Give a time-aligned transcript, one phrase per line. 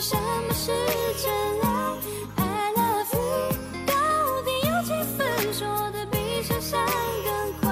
[0.00, 0.70] 什么是
[1.20, 1.28] 真
[1.60, 1.68] 爱
[2.36, 3.50] ？I love you，
[3.84, 3.92] 到
[4.44, 6.16] 底有几分说的比
[6.46, 6.78] 想象
[7.24, 7.66] 更快？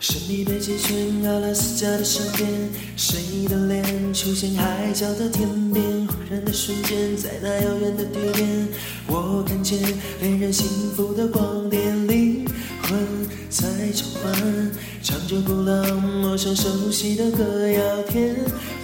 [0.00, 6.06] 神秘北极圈，阿拉斯加的山边，谁的脸出现海角的天边？
[6.06, 8.68] 忽然的瞬间，在那遥远的地点，
[9.08, 9.78] 我看见
[10.22, 12.47] 恋人幸福的光点，灵
[12.88, 12.98] 魂
[13.50, 14.72] 在召唤，
[15.02, 18.34] 唱着古老陌生熟悉的歌谣，天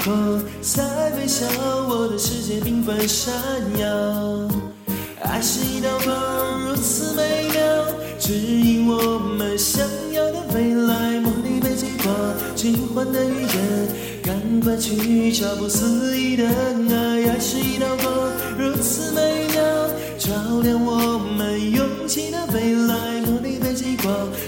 [0.05, 1.46] 空在微笑，
[1.88, 3.33] 我的世界缤纷闪
[3.78, 3.88] 耀。
[5.22, 7.62] 爱是一道光，如此美妙，
[8.20, 11.18] 指引我们想要的未来。
[11.20, 12.12] 梦里被击垮，
[12.55, 17.30] 奇幻的语言，赶快去找不思议的爱。
[17.30, 18.12] 爱是一道光，
[18.58, 19.62] 如此美妙，
[20.18, 23.23] 照亮我们勇气的未来。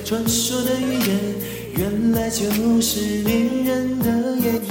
[0.07, 1.35] 传说的预言，
[1.75, 2.49] 原来就
[2.81, 4.53] 是恋人的夜。
[4.53, 4.71] 天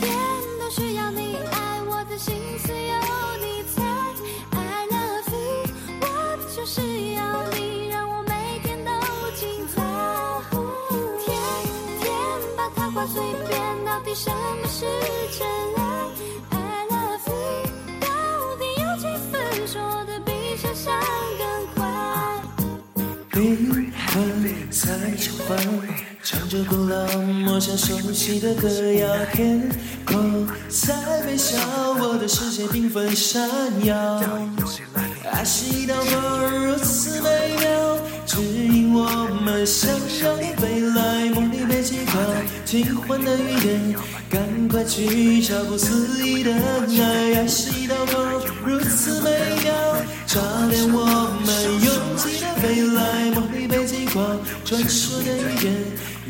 [0.00, 0.10] 天
[0.58, 2.94] 都需要你爱，我的心思由
[3.42, 3.82] 你猜。
[4.52, 5.68] I love you，
[6.00, 6.06] 我
[6.56, 6.80] 就是
[7.12, 8.90] 要你让我每天都
[9.36, 9.82] 精彩。
[11.26, 11.36] 天
[12.00, 12.10] 天
[12.56, 14.86] 把它挂嘴边，到底什么是
[15.38, 15.82] 真爱
[16.48, 17.68] ？I love you，
[18.00, 18.08] 到
[18.56, 19.68] 底有几分？
[19.68, 20.90] 说得比想象
[21.36, 21.84] 更快。
[23.32, 23.44] 恋
[23.94, 24.03] 爱。
[24.70, 25.58] 在召唤，
[26.22, 29.08] 唱着古老、陌生、熟悉的歌谣。
[29.32, 29.68] 天
[30.04, 30.94] 空在
[31.26, 31.58] 微笑，
[31.98, 33.42] 我的世界缤纷闪
[33.84, 34.22] 耀。
[35.32, 39.04] 爱是一道光，如此美妙，指引我
[39.42, 41.30] 们向阳飞来。
[41.30, 42.12] 梦里北极岛，
[42.64, 43.96] 奇幻的雨点，
[44.30, 47.23] 赶快去找不思议的爱。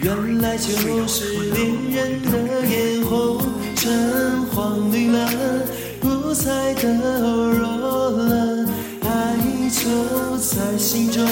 [0.03, 0.69] 原来就
[1.07, 3.39] 是恋人的眼红
[3.77, 5.33] 橙黄绿蓝，
[6.03, 8.67] 五彩的欧若蓝。
[9.03, 9.37] 爱
[9.71, 11.25] 就在心中，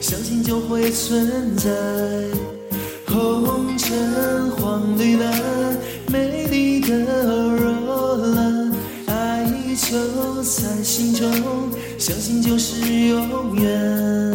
[0.00, 1.70] 相信就会存在。
[3.06, 5.32] 红橙黄绿蓝，
[6.10, 8.72] 美丽的欧若蓝。
[9.06, 9.46] 爱
[9.76, 11.30] 就在心中，
[11.98, 14.29] 相信就是永远。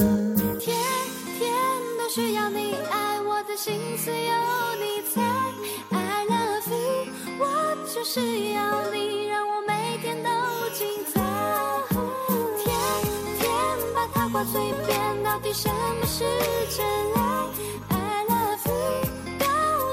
[14.35, 16.25] 把它挂嘴边，到底什么是
[16.75, 16.85] 真
[17.15, 17.19] 爱
[17.87, 17.95] ？I
[18.27, 18.75] love you，
[19.39, 19.45] 到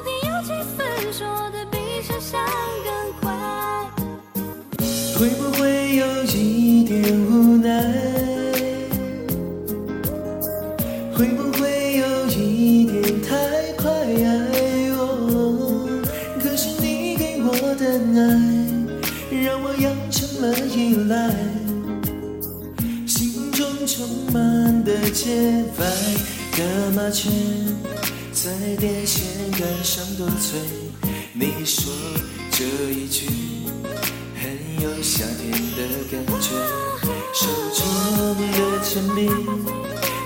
[0.03, 1.23] 底有几分说
[1.53, 2.41] 的比想象
[2.83, 3.31] 更快？
[5.17, 7.71] 会不会有一点无奈？
[11.17, 13.87] 会不会有一点太快？
[16.43, 17.87] 可是你给我的
[18.19, 18.21] 爱，
[19.41, 21.31] 让我养成了依赖，
[24.03, 25.31] 充满的洁
[25.79, 25.85] 白
[26.57, 27.31] 的麻雀，
[28.33, 30.59] 在电线杆上多嘴。
[31.33, 31.93] 你说
[32.51, 33.29] 这一句。
[34.35, 34.51] 很
[34.83, 36.51] 有夏天的感觉，
[37.33, 37.47] 手
[37.77, 37.81] 中
[38.41, 39.31] 的铅笔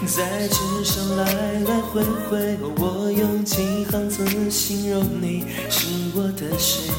[0.06, 1.24] 在纸上来
[1.60, 6.90] 来回回，我用几行字形容你是我的谁。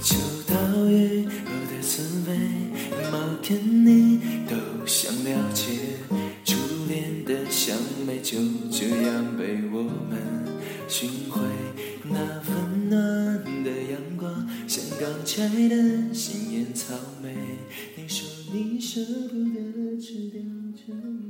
[0.00, 0.14] 秋
[0.46, 0.54] 刀
[0.88, 1.26] 鱼
[12.20, 14.46] 那温暖的阳光。
[14.68, 17.34] 像刚摘的新鲜草莓，
[17.96, 20.42] 你说你舍不得吃掉
[20.76, 21.29] 这一。